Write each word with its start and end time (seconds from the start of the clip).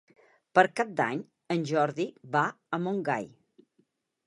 Per 0.59 0.63
Cap 0.79 0.93
d'Any 1.01 1.21
en 1.57 1.67
Jordi 1.73 2.07
va 2.37 2.43
a 2.79 2.83
Montgai. 2.87 3.31